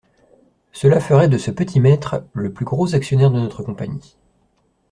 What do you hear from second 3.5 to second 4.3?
Compagnie.